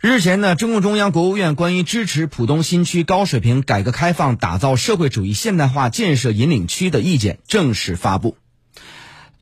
[0.00, 8.36] 日前呢，中共中央、国务院关于支持浦东新区高水平改革开放、打造社会主义现代化建设引领区的意见正式发布。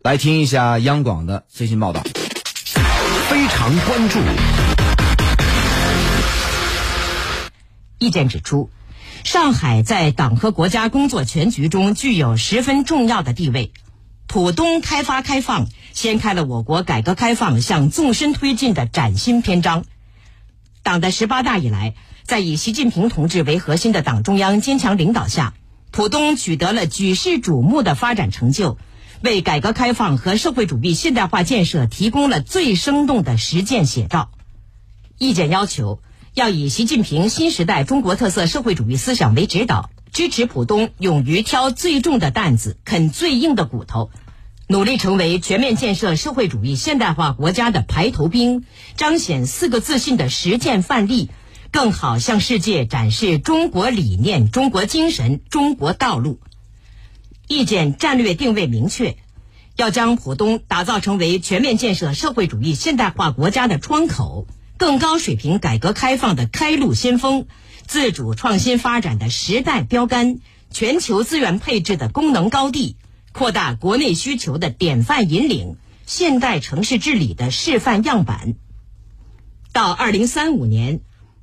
[0.01, 2.03] 来听一下央广的最新报道。
[3.29, 4.19] 非常关注。
[7.99, 8.71] 意见指出，
[9.25, 13.73] 上海在党和国家工作全局中具有十分重要的地位。
[14.27, 19.85] 浦东开发开放掀开了我国改革开放向纵深推进的崭新篇章。
[20.87, 25.53] 党的十八大以来，在以习近平同志为核心的党中央坚强领导下，
[25.91, 28.79] 浦东取得了举世瞩目的发展成就，
[29.21, 34.31] 为改革开放和社会主义现代化建设提供了最生动的实践写照。
[35.19, 36.01] 意见要求。
[36.35, 44.11] 要以习近平新时代中国特色社会主义思想为指导，支持浦东勇于挑最重的担子、啃最硬的骨头，
[44.69, 48.65] 努力成为全面建设社会主义现代化国家的排头兵，
[48.97, 51.31] 彰显四个自信的实践范例，
[51.71, 56.41] 更好向世界展示中国理念、中国精神、中国道路。
[57.47, 59.17] 意见战略定位明确，
[59.77, 64.49] 要将浦东打造成为全面建设社会主义现代化国家的窗口。
[64.79, 67.47] 更高水平改革开放的开路先锋，
[67.87, 70.41] 自主创新发展的时代标杆，
[70.73, 72.97] 全球资源配置的功能高地，
[73.37, 78.55] 扩大国内需求的典范引领，现代城市治理的示范样板。
[79.75, 81.01] 到二零三五年，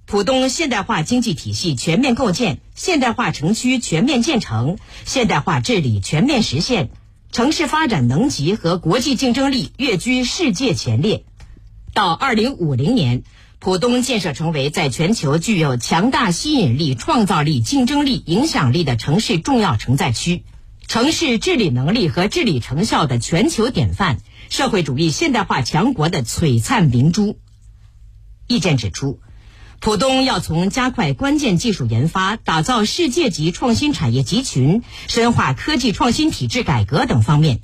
[0.08, 6.90] 浦东现代化经济体系全面构建，现代化城区全面建成，现代化治理全面实现，
[7.32, 11.24] 城市发展能级和国际竞争力跃居世界前列。
[11.94, 13.22] 到二零五零年，
[13.60, 20.44] 浦东建设成为在全球具有强大吸引力、创造力、竞争力、影响力的城市重要承载区，
[20.88, 24.18] 城市治理能力和治理成效的全球典范，
[24.50, 27.40] 社会主义现代化强国的璀璨明珠。
[28.48, 29.20] 意见指出，
[29.80, 37.60] 浦东要从加快关键技术研发、打造世界级创新产业集群、深化科技创新体制改革等方面。